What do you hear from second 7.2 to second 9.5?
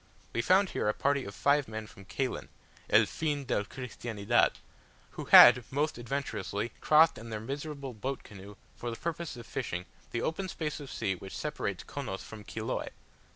their miserable boat canoe, for the purpose of